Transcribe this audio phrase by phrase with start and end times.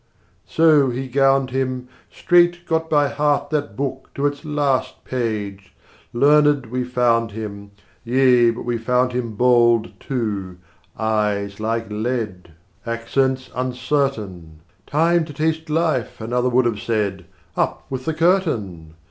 [0.47, 5.75] So, he gowned him, 50 Straight got by heart that book to its last page:
[6.11, 7.69] Learned, we found him.
[8.03, 10.57] Yea, but we found him bald too,
[10.97, 12.51] eyes like lead,
[12.83, 17.25] Accents uncertain: "Time to taste life," another would have said,
[17.55, 18.95] "Up with the curtain!"